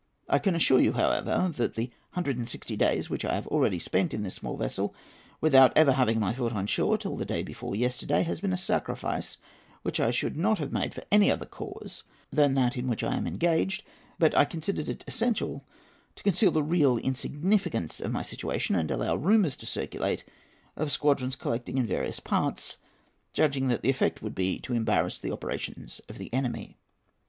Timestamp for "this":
4.23-4.33